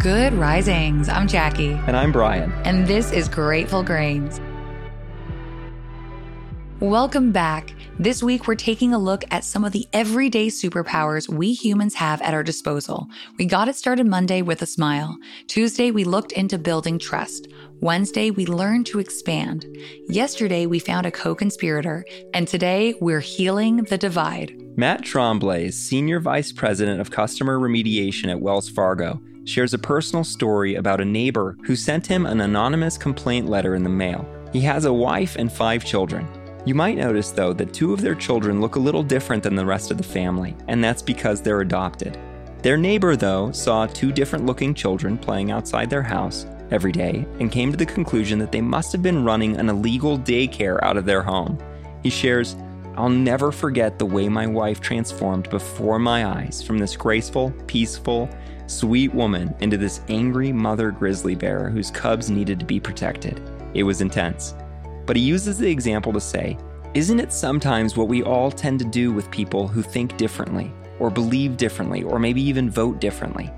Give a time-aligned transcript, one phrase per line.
[0.00, 1.10] Good risings.
[1.10, 1.72] I'm Jackie.
[1.72, 2.50] And I'm Bryan.
[2.64, 4.40] And this is Grateful Grains.
[6.80, 7.74] Welcome back.
[7.98, 12.22] This week, we're taking a look at some of the everyday superpowers we humans have
[12.22, 13.08] at our disposal.
[13.36, 15.18] We got it started Monday with a smile.
[15.48, 17.48] Tuesday, we looked into building trust.
[17.82, 19.66] Wednesday, we learned to expand.
[20.08, 22.06] Yesterday, we found a co conspirator.
[22.32, 24.56] And today, we're healing the divide.
[24.78, 29.20] Matt Tremblay, Senior Vice President of Customer Remediation at Wells Fargo,
[29.50, 33.82] shares a personal story about a neighbor who sent him an anonymous complaint letter in
[33.82, 34.26] the mail.
[34.52, 36.28] He has a wife and five children.
[36.64, 39.66] You might notice, though, that two of their children look a little different than the
[39.66, 42.18] rest of the family, and that's because they're adopted.
[42.62, 47.50] Their neighbor, though, saw two different looking children playing outside their house every day and
[47.50, 51.06] came to the conclusion that they must have been running an illegal daycare out of
[51.06, 51.58] their home.
[52.02, 52.54] He shares,
[52.96, 58.28] I'll never forget the way my wife transformed before my eyes from this graceful, peaceful,
[58.66, 63.40] sweet woman into this angry mother grizzly bear whose cubs needed to be protected.
[63.74, 64.54] It was intense.
[65.06, 66.58] But he uses the example to say,
[66.94, 71.10] Isn't it sometimes what we all tend to do with people who think differently, or
[71.10, 73.50] believe differently, or maybe even vote differently?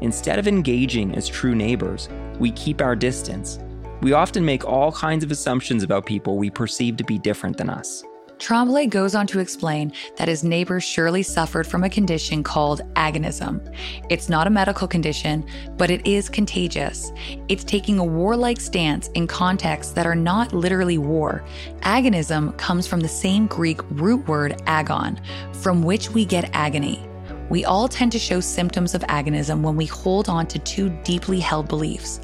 [0.00, 3.58] Instead of engaging as true neighbors, we keep our distance.
[4.02, 7.70] We often make all kinds of assumptions about people we perceive to be different than
[7.70, 8.02] us.
[8.40, 13.60] Tremblay goes on to explain that his neighbor surely suffered from a condition called agonism.
[14.08, 15.44] It's not a medical condition,
[15.76, 17.12] but it is contagious.
[17.48, 21.44] It's taking a warlike stance in contexts that are not literally war.
[21.82, 25.20] Agonism comes from the same Greek root word agon,
[25.52, 27.06] from which we get agony.
[27.50, 31.40] We all tend to show symptoms of agonism when we hold on to two deeply
[31.40, 32.20] held beliefs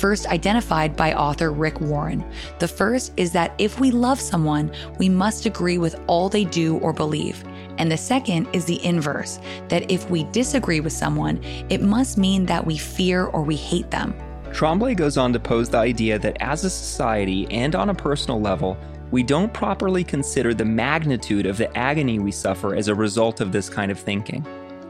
[0.00, 2.24] first identified by author Rick Warren.
[2.58, 6.78] The first is that if we love someone, we must agree with all they do
[6.78, 7.44] or believe.
[7.78, 12.46] And the second is the inverse that if we disagree with someone, it must mean
[12.46, 14.14] that we fear or we hate them.
[14.52, 18.40] Tremblay goes on to pose the idea that as a society and on a personal
[18.40, 18.78] level,
[19.10, 23.52] we don't properly consider the magnitude of the agony we suffer as a result of
[23.52, 24.42] this kind of thinking.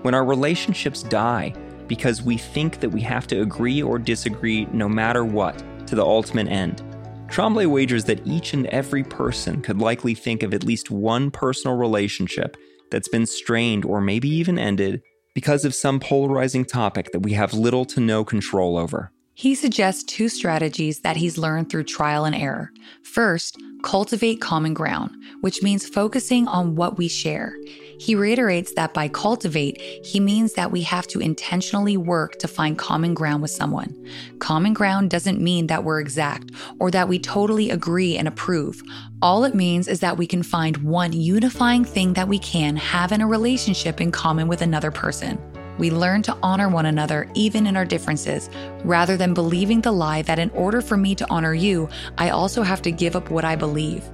[0.03, 1.53] When our relationships die,
[1.89, 6.05] because we think that we have to agree or disagree no matter what to the
[6.05, 6.83] ultimate end.
[7.29, 11.77] Tremblay wagers that each and every person could likely think of at least one personal
[11.77, 12.57] relationship
[12.91, 15.03] that's been strained or maybe even ended
[15.35, 19.13] because of some polarizing topic that we have little to no control over.
[19.35, 22.71] He suggests two strategies that he's learned through trial and error.
[23.03, 25.11] First, cultivate common ground,
[25.43, 27.55] which means focusing on what we share.
[27.99, 32.79] He reiterates that by cultivate, he means that we have to intentionally work to find
[32.79, 33.95] common ground with someone.
[34.39, 38.83] Common ground doesn't mean that we're exact or that we totally agree and approve.
[39.23, 43.13] All it means is that we can find one unifying thing that we can have
[43.13, 45.39] in a relationship in common with another person.
[45.79, 48.49] We learn to honor one another even in our differences,
[48.85, 52.63] rather than believing the lie that in order for me to honor you, I also
[52.63, 54.05] have to give up what I believe.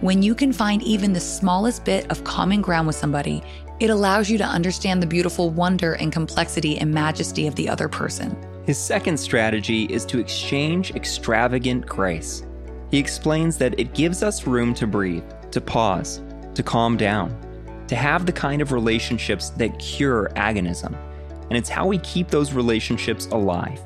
[0.00, 3.42] When you can find even the smallest bit of common ground with somebody,
[3.80, 7.88] it allows you to understand the beautiful wonder and complexity and majesty of the other
[7.88, 8.36] person.
[8.66, 12.44] His second strategy is to exchange extravagant grace.
[12.90, 16.22] He explains that it gives us room to breathe, to pause,
[16.54, 17.36] to calm down,
[17.88, 20.96] to have the kind of relationships that cure agonism.
[21.48, 23.80] And it's how we keep those relationships alive.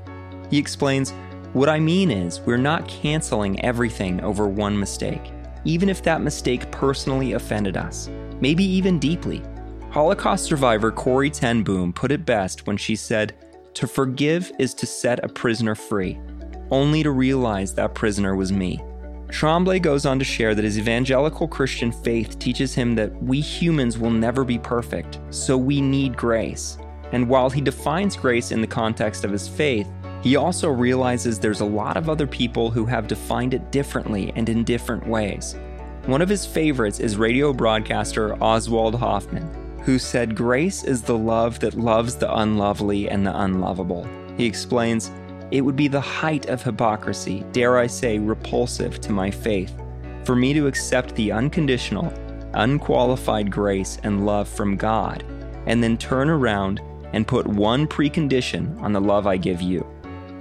[0.51, 1.13] He explains,
[1.53, 5.33] What I mean is, we're not canceling everything over one mistake
[5.65, 8.09] even if that mistake personally offended us,
[8.41, 9.43] maybe even deeply.
[9.91, 13.35] Holocaust survivor Corrie ten Boom put it best when she said,
[13.75, 16.19] To forgive is to set a prisoner free,
[16.71, 18.81] only to realize that prisoner was me.
[19.29, 23.99] Tremblay goes on to share that his evangelical Christian faith teaches him that we humans
[23.99, 26.79] will never be perfect, so we need grace.
[27.13, 29.89] And while he defines grace in the context of his faith,
[30.23, 34.49] he also realizes there's a lot of other people who have defined it differently and
[34.49, 35.57] in different ways.
[36.07, 39.49] One of his favorites is radio broadcaster Oswald Hoffmann,
[39.85, 44.09] who said, Grace is the love that loves the unlovely and the unlovable.
[44.37, 45.11] He explains,
[45.51, 49.75] It would be the height of hypocrisy, dare I say, repulsive to my faith,
[50.25, 52.13] for me to accept the unconditional,
[52.55, 55.25] unqualified grace and love from God,
[55.67, 56.81] and then turn around
[57.13, 59.81] and put one precondition on the love I give you,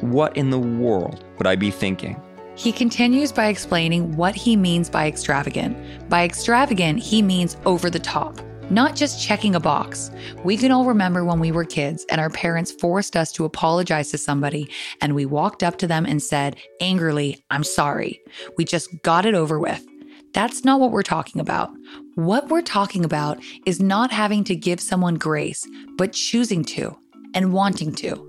[0.02, 2.22] what in the world would I be thinking?
[2.56, 6.10] He continues by explaining what he means by extravagant.
[6.10, 8.40] By extravagant, he means over the top,
[8.70, 10.12] not just checking a box.
[10.44, 14.12] We can all remember when we were kids and our parents forced us to apologize
[14.12, 14.70] to somebody,
[15.02, 18.20] and we walked up to them and said angrily, I'm sorry.
[18.58, 19.86] We just got it over with.
[20.34, 21.72] That's not what we're talking about.
[22.16, 25.66] What we're talking about is not having to give someone grace,
[25.98, 26.98] but choosing to
[27.34, 28.24] and wanting to.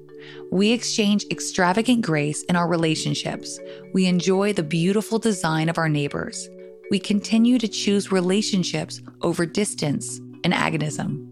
[0.53, 3.59] We exchange extravagant grace in our relationships.
[3.93, 6.49] We enjoy the beautiful design of our neighbors.
[6.91, 10.21] We continue to choose relationships over distance
[10.53, 11.25] and agonism.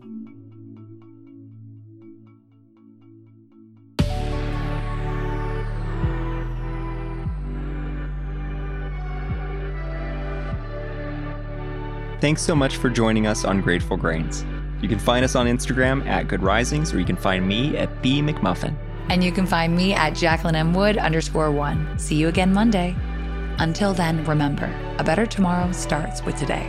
[12.21, 14.45] Thanks so much for joining us on Grateful Grains.
[14.81, 18.03] You can find us on Instagram at Good Risings, or you can find me at
[18.03, 18.75] B McMuffin.
[19.09, 20.75] And you can find me at Jacqueline M.
[20.75, 21.99] Wood underscore one.
[21.99, 22.97] See you again Monday.
[23.59, 26.69] Until then, remember, a better tomorrow starts with today.